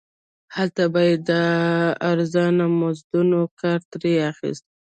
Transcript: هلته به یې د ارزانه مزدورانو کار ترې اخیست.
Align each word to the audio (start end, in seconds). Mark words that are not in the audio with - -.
هلته 0.55 0.83
به 0.93 1.01
یې 1.09 1.15
د 1.29 1.31
ارزانه 2.11 2.65
مزدورانو 2.79 3.41
کار 3.59 3.79
ترې 3.91 4.13
اخیست. 4.31 4.65